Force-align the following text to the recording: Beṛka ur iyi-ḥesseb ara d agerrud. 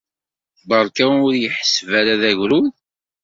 Beṛka 0.67 1.05
ur 1.25 1.31
iyi-ḥesseb 1.35 1.89
ara 1.99 2.21
d 2.21 2.23
agerrud. 2.29 2.73